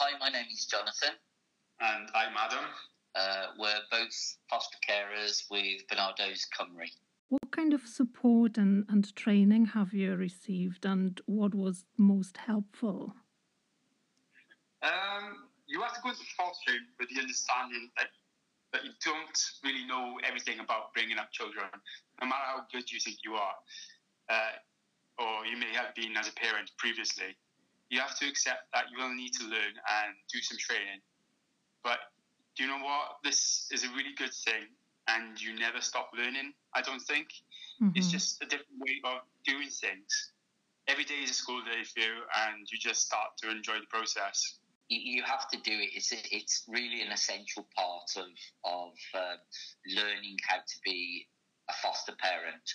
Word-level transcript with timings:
hi, 0.00 0.16
my 0.18 0.30
name 0.30 0.46
is 0.50 0.64
Jonathan. 0.64 1.14
And 1.80 2.08
I'm 2.14 2.32
Adam. 2.34 2.64
Uh, 3.14 3.46
we're 3.58 3.84
both 3.90 4.36
foster 4.48 4.78
carers 4.88 5.42
with 5.50 5.86
Barnardo's 5.88 6.46
Cymru. 6.56 6.88
What 7.28 7.52
kind 7.52 7.74
of 7.74 7.82
support 7.86 8.56
and, 8.56 8.86
and 8.88 9.14
training 9.14 9.66
have 9.66 9.92
you 9.92 10.16
received, 10.16 10.86
and 10.86 11.20
what 11.26 11.54
was 11.54 11.84
most 11.98 12.38
helpful? 12.38 13.12
Um, 14.82 15.50
you 15.66 15.82
have 15.82 15.92
to 15.92 16.00
go 16.02 16.10
to 16.12 16.24
fostering 16.34 16.80
with 16.98 17.10
the 17.14 17.20
understanding 17.20 17.90
that, 17.98 18.08
that 18.72 18.84
you 18.84 18.92
don't 19.04 19.38
really 19.62 19.86
know 19.86 20.18
everything 20.26 20.60
about 20.60 20.94
bringing 20.94 21.18
up 21.18 21.30
children, 21.30 21.66
no 22.22 22.26
matter 22.26 22.46
how 22.46 22.62
good 22.72 22.90
you 22.90 22.98
think 23.00 23.18
you 23.22 23.34
are, 23.34 23.54
uh, 24.30 25.22
or 25.22 25.44
you 25.44 25.58
may 25.58 25.74
have 25.74 25.94
been 25.94 26.16
as 26.16 26.26
a 26.26 26.32
parent 26.32 26.70
previously. 26.78 27.36
You 27.90 28.00
have 28.00 28.16
to 28.18 28.28
accept 28.28 28.70
that 28.72 28.84
you 28.90 29.02
will 29.02 29.14
need 29.14 29.32
to 29.34 29.44
learn 29.44 29.74
and 29.74 30.14
do 30.32 30.40
some 30.40 30.58
training. 30.58 31.02
But 31.82 31.98
do 32.56 32.64
you 32.64 32.68
know 32.68 32.84
what? 32.84 33.18
This 33.24 33.68
is 33.72 33.84
a 33.84 33.88
really 33.88 34.14
good 34.16 34.32
thing 34.32 34.68
and 35.08 35.40
you 35.40 35.58
never 35.58 35.80
stop 35.80 36.10
learning. 36.16 36.52
I 36.74 36.82
don't 36.82 37.00
think 37.00 37.28
mm-hmm. 37.82 37.92
it's 37.94 38.10
just 38.10 38.42
a 38.42 38.46
different 38.46 38.78
way 38.78 39.00
of 39.04 39.20
doing 39.44 39.68
things. 39.68 40.32
Every 40.88 41.04
day 41.04 41.22
is 41.22 41.30
a 41.30 41.34
school 41.34 41.60
day 41.60 41.84
for 41.84 42.00
you, 42.00 42.14
and 42.46 42.66
you 42.70 42.78
just 42.78 43.06
start 43.06 43.36
to 43.42 43.50
enjoy 43.50 43.78
the 43.78 43.86
process. 43.88 44.58
You, 44.88 45.22
have 45.22 45.48
to 45.50 45.58
do 45.58 45.70
it. 45.70 45.90
It's 45.94 46.12
it's 46.32 46.64
really 46.66 47.02
an 47.02 47.12
essential 47.12 47.64
part 47.76 48.10
of 48.16 48.26
of 48.64 48.92
uh, 49.14 49.36
learning 49.94 50.36
how 50.48 50.56
to 50.56 50.76
be 50.84 51.28
a 51.68 51.72
foster 51.74 52.12
parent. 52.18 52.66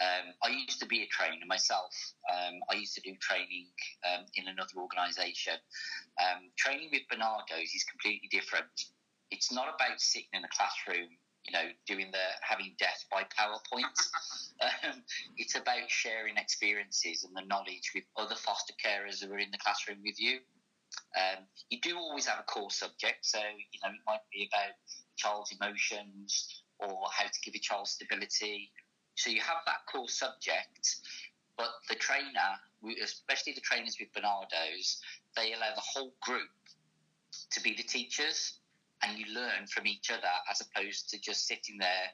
Um, 0.00 0.34
I 0.42 0.48
used 0.48 0.80
to 0.80 0.86
be 0.86 1.02
a 1.02 1.08
trainer 1.08 1.46
myself. 1.46 1.94
Um, 2.30 2.60
I 2.70 2.74
used 2.74 2.94
to 2.96 3.00
do 3.00 3.16
training 3.20 3.68
um, 4.04 4.26
in 4.34 4.48
another 4.48 4.76
organisation. 4.76 5.56
Um, 6.20 6.50
training 6.58 6.90
with 6.92 7.02
Barnardo's 7.10 7.72
is 7.74 7.84
completely 7.84 8.28
different. 8.30 8.68
It's 9.30 9.52
not 9.52 9.68
about 9.74 10.00
sitting 10.00 10.28
in 10.34 10.44
a 10.44 10.52
classroom 10.52 11.08
you 11.46 11.52
know, 11.52 11.70
doing 11.86 12.10
the 12.10 12.26
having 12.42 12.74
death 12.78 13.04
by 13.10 13.22
PowerPoint. 13.22 13.94
um, 14.62 15.02
it's 15.36 15.54
about 15.54 15.88
sharing 15.88 16.36
experiences 16.36 17.24
and 17.24 17.34
the 17.36 17.46
knowledge 17.46 17.92
with 17.94 18.04
other 18.16 18.34
foster 18.34 18.74
carers 18.84 19.24
who 19.24 19.32
are 19.32 19.38
in 19.38 19.50
the 19.52 19.58
classroom 19.58 19.98
with 20.04 20.18
you. 20.18 20.38
Um, 21.16 21.44
you 21.70 21.80
do 21.80 21.96
always 21.96 22.26
have 22.26 22.40
a 22.40 22.42
core 22.42 22.70
subject, 22.70 23.18
so 23.22 23.38
you 23.38 23.80
know 23.82 23.90
it 23.90 24.04
might 24.06 24.26
be 24.32 24.48
about 24.52 24.74
child's 25.16 25.52
emotions 25.52 26.62
or 26.78 27.06
how 27.12 27.24
to 27.24 27.40
give 27.44 27.54
a 27.54 27.58
child 27.58 27.86
stability. 27.86 28.70
So 29.16 29.30
you 29.30 29.40
have 29.40 29.58
that 29.66 29.86
core 29.90 30.08
subject, 30.08 30.96
but 31.56 31.70
the 31.88 31.94
trainer, 31.96 32.60
especially 33.02 33.54
the 33.54 33.60
trainers 33.62 33.96
with 33.98 34.12
Barnardo's, 34.12 35.00
they 35.36 35.52
allow 35.52 35.74
the 35.74 35.82
whole 35.82 36.12
group 36.20 36.48
to 37.50 37.60
be 37.62 37.74
the 37.74 37.82
teachers 37.82 38.60
and 39.02 39.18
you 39.18 39.26
learn 39.34 39.66
from 39.68 39.86
each 39.86 40.10
other 40.10 40.28
as 40.50 40.60
opposed 40.60 41.10
to 41.10 41.20
just 41.20 41.46
sitting 41.46 41.78
there, 41.78 42.08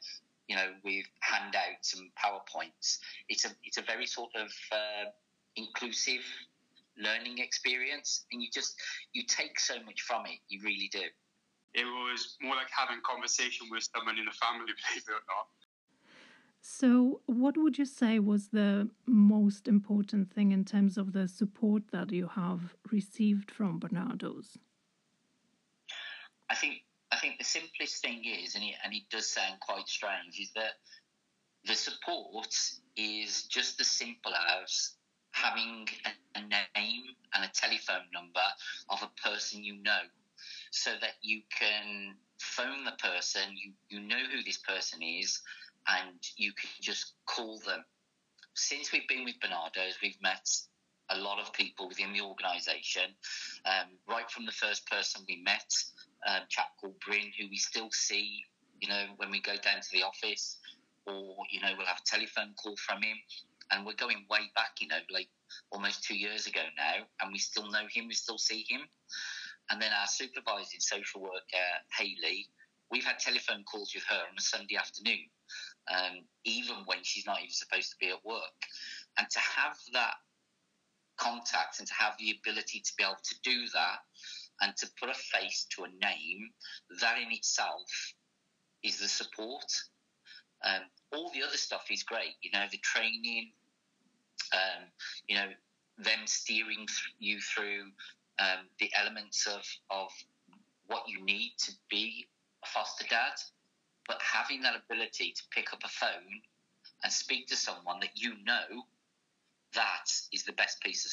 you 0.49 0.57
know, 0.57 0.73
with 0.85 1.07
handouts 1.21 1.95
and 1.95 2.11
powerpoints. 2.15 2.99
It's 3.29 3.45
a 3.45 3.51
it's 3.65 3.79
a 3.79 3.83
very 3.83 4.07
sort 4.07 4.31
of 4.37 4.51
uh, 4.73 5.11
inclusive 5.57 6.23
learning 6.99 7.39
experience, 7.39 8.27
and 8.33 8.43
you 8.43 8.49
just 8.53 8.75
you 9.13 9.25
take 9.27 9.59
so 9.59 9.75
much 9.85 10.03
from 10.03 10.27
it. 10.27 10.39
You 10.49 10.61
really 10.63 10.89
do. 10.93 11.03
It 11.75 11.85
was 11.85 12.37
more 12.43 12.55
like 12.55 12.69
having 12.77 13.01
conversation 13.03 13.69
with 13.71 13.89
someone 13.95 14.19
in 14.19 14.27
the 14.27 14.33
family, 14.33 14.73
believe 14.89 15.05
it 15.09 15.11
or 15.11 15.25
not. 15.27 15.49
So, 16.65 17.23
what 17.27 17.57
would 17.57 17.77
you 17.77 17.85
say 17.85 18.21
was 18.21 18.49
the 18.49 18.89
most 19.05 19.67
important 19.67 20.33
thing 20.33 20.53
in 20.53 20.65
terms 20.65 20.97
of 20.97 21.13
the 21.13 21.27
support 21.27 21.83
that 21.91 22.13
you 22.13 22.29
have 22.29 22.77
received 22.93 23.51
from 23.51 23.81
Barnardo's? 23.81 24.57
I 26.49 26.55
think 26.55 26.83
I 27.11 27.17
think 27.17 27.39
the 27.39 27.45
simplest 27.45 28.01
thing 28.01 28.23
is, 28.25 28.55
and 28.55 28.63
it, 28.63 28.75
and 28.85 28.95
it 28.95 29.03
does 29.11 29.29
sound 29.29 29.59
quite 29.59 29.89
strange, 29.89 30.39
is 30.39 30.53
that 30.55 30.75
the 31.65 31.75
support 31.75 32.55
is 32.97 33.43
just 33.49 33.81
as 33.81 33.89
simple 33.89 34.33
as 34.33 34.93
having 35.33 35.89
a, 36.07 36.39
a 36.39 36.43
name 36.43 37.03
and 37.35 37.45
a 37.45 37.51
telephone 37.53 38.07
number 38.15 38.47
of 38.89 39.03
a 39.03 39.11
person 39.29 39.65
you 39.65 39.83
know, 39.83 40.03
so 40.71 40.93
that 41.01 41.15
you 41.23 41.43
can 41.51 42.15
phone 42.41 42.85
the 42.85 42.93
person, 42.93 43.43
you, 43.53 43.73
you 43.89 44.01
know 44.07 44.23
who 44.33 44.45
this 44.45 44.59
person 44.59 45.03
is, 45.03 45.41
and 45.89 46.19
you 46.37 46.53
can 46.53 46.71
just 46.81 47.15
call 47.27 47.59
them. 47.67 47.85
Since 48.55 48.93
we've 48.93 49.09
been 49.09 49.25
with 49.25 49.41
Barnardo's, 49.41 49.97
we've 50.03 50.21
met 50.23 50.49
a 51.11 51.19
lot 51.19 51.41
of 51.41 51.53
people 51.53 51.89
within 51.89 52.13
the 52.13 52.21
organisation. 52.21 53.15
Um, 53.65 53.99
right 54.09 54.31
from 54.31 54.47
the 54.47 54.53
first 54.53 54.87
person 54.89 55.23
we 55.29 55.43
met, 55.43 55.73
chap 56.49 56.69
called 56.81 56.99
Bryn, 57.05 57.33
who 57.39 57.49
we 57.49 57.57
still 57.57 57.91
see, 57.91 58.45
you 58.81 58.89
know, 58.89 59.07
when 59.17 59.31
we 59.31 59.41
go 59.41 59.53
down 59.53 59.81
to 59.81 59.89
the 59.93 60.03
office, 60.03 60.59
or 61.07 61.35
you 61.51 61.61
know, 61.61 61.73
we'll 61.77 61.87
have 61.87 61.99
a 61.99 62.07
telephone 62.07 62.55
call 62.63 62.77
from 62.77 63.03
him, 63.03 63.17
and 63.71 63.85
we're 63.85 63.95
going 63.95 64.25
way 64.31 64.51
back, 64.55 64.77
you 64.81 64.89
know, 64.89 65.01
like 65.11 65.29
almost 65.71 66.05
two 66.05 66.17
years 66.17 66.47
ago 66.47 66.63
now, 66.77 67.05
and 67.21 67.33
we 67.33 67.39
still 67.39 67.71
know 67.71 67.87
him, 67.91 68.07
we 68.09 68.15
still 68.15 68.39
see 68.39 68.65
him. 68.69 68.83
And 69.71 69.81
then 69.81 69.91
our 69.99 70.07
supervising 70.07 70.81
social 70.81 71.23
worker, 71.23 71.69
Haley, 71.97 72.49
we've 72.91 73.05
had 73.05 73.19
telephone 73.19 73.65
calls 73.65 73.93
with 73.95 74.05
her 74.09 74.17
on 74.17 74.37
a 74.37 74.41
Sunday 74.41 74.77
afternoon, 74.77 75.21
um, 75.91 76.25
even 76.45 76.77
when 76.87 76.99
she's 77.03 77.27
not 77.27 77.39
even 77.39 77.51
supposed 77.51 77.91
to 77.91 77.97
be 78.01 78.09
at 78.09 78.25
work. 78.25 78.61
And 79.19 79.29
to 79.29 79.39
have 79.39 79.77
that 79.93 80.15
contact 81.17 81.79
and 81.79 81.89
to 81.89 81.95
have 81.95 82.15
the 82.19 82.37
ability 82.39 82.81
to 82.81 82.93
be 82.97 83.05
able 83.05 83.17
to 83.23 83.35
do 83.43 83.67
that 83.75 83.99
and 84.61 84.77
to 84.77 84.89
put 84.99 85.11
a 85.11 85.15
face 85.15 85.67
to 85.77 85.85
a 85.85 85.89
name, 85.89 86.51
that 87.01 87.19
in 87.19 87.33
itself 87.33 88.15
is 88.83 88.99
the 89.01 89.09
support. 89.09 89.65
Um, 90.65 90.83
all 91.13 91.31
the 91.35 91.43
other 91.43 91.57
stuff 91.57 91.87
is 91.91 92.03
great, 92.03 92.35
you 92.43 92.51
know, 92.53 92.65
the 92.71 92.79
training, 92.79 93.53
um, 94.53 94.85
you 95.27 95.37
know, 95.37 95.49
them 95.99 96.21
steering 96.27 96.87
you 97.19 97.41
through 97.41 97.83
um, 98.39 98.67
the 98.79 98.91
elements 98.99 99.47
of, 99.47 99.63
of 99.91 100.11
what 100.87 101.03
you 101.09 101.25
need 101.25 101.53
to 101.59 101.73
be 101.91 102.27
a 102.65 102.67
foster 102.69 103.07
dad, 103.09 103.35
but 104.07 104.21
having 104.21 104.63
that 104.63 104.75
ability 104.77 105.33
to 105.33 105.43
pick 105.51 105.73
up 105.73 105.81
a 105.85 105.89
phone 105.89 106.43
and 107.05 107.13
speak 107.13 107.47
to 107.49 107.57
someone 107.57 108.01
that 108.01 108.11
you 108.15 108.35
know, 108.45 108.85
that 109.75 110.11
is 110.33 110.45
the 110.45 110.53
best 110.53 110.81
piece 110.81 111.05
of 111.05 111.13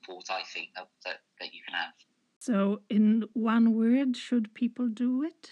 support 0.00 0.24
I 0.30 0.42
think 0.42 0.68
that, 0.76 0.88
that, 1.04 1.20
that 1.40 1.54
you 1.54 1.60
can 1.66 1.74
have. 1.74 1.92
So, 2.38 2.82
in 2.90 3.24
one 3.32 3.74
word, 3.74 4.16
should 4.16 4.54
people 4.54 4.88
do 4.88 5.22
it? 5.22 5.50